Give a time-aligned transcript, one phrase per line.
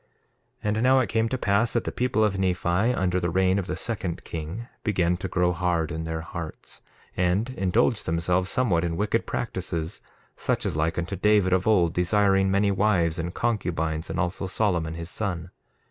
[0.01, 0.07] 1:15
[0.63, 3.67] And now it came to pass that the people of Nephi, under the reign of
[3.67, 6.81] the second king, began to grow hard in their hearts,
[7.15, 10.01] and indulge themselves somewhat in wicked practices,
[10.35, 14.95] such as like unto David of old desiring many wives and concubines, and also Solomon,
[14.95, 15.51] his son.